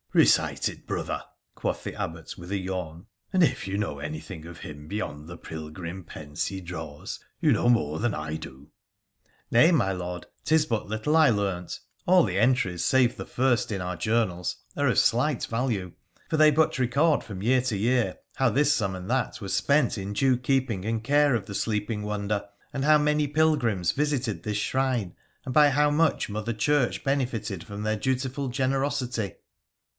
'Eecite 0.21 0.67
it, 0.67 0.85
brother,' 0.87 1.23
quoth 1.55 1.83
the 1.85 1.95
Abbot 1.95 2.35
with 2.37 2.51
a 2.51 2.57
yawn,' 2.57 3.05
and 3.33 3.43
if 3.43 3.65
you 3.67 3.77
know 3.77 3.99
anything 3.99 4.45
of 4.45 4.57
him 4.57 4.87
beyond 4.87 5.27
the 5.29 5.37
pilgrim 5.37 6.03
pence 6.03 6.47
he 6.47 6.59
draws 6.59 7.19
you 7.39 7.53
know 7.53 7.69
more 7.69 7.97
than 7.99 8.13
I 8.13 8.35
do.'' 8.35 8.71
Nay, 9.51 9.71
my 9.71 9.93
Lord, 9.93 10.25
'tis 10.43 10.65
but 10.65 10.87
little 10.87 11.15
I 11.15 11.29
learnt. 11.29 11.79
All 12.07 12.23
the 12.23 12.37
entries 12.39 12.83
save 12.83 13.15
the 13.15 13.25
first 13.27 13.71
in 13.71 13.79
our 13.79 13.95
journals 13.95 14.57
are 14.75 14.87
of 14.87 14.99
slight 14.99 15.45
value, 15.45 15.93
for 16.29 16.35
they 16.35 16.51
but 16.51 16.77
record 16.79 17.23
from 17.23 17.41
year 17.43 17.61
to 17.61 17.77
year 17.77 18.17
how 18.35 18.49
this 18.49 18.73
sum 18.73 18.95
and 18.95 19.09
that 19.09 19.39
were 19.39 19.49
spent 19.49 19.97
in 19.97 20.11
due 20.13 20.35
keeping 20.35 20.83
and 20.83 21.03
care 21.03 21.35
of 21.35 21.45
the 21.45 21.55
sleeping 21.55 22.01
wonder, 22.01 22.43
and 22.73 22.83
how 22.83 22.97
many 22.97 23.27
pilgrims 23.27 23.93
visited 23.93 24.43
this 24.43 24.57
shrine, 24.57 25.15
and 25.45 25.53
by 25.53 25.69
how 25.69 25.89
much, 25.91 26.27
Mother 26.27 26.53
Church 26.53 27.01
benefited 27.03 27.65
by 27.67 27.77
their 27.77 27.95
dutiful 27.97 28.49
generosity.' 28.49 29.35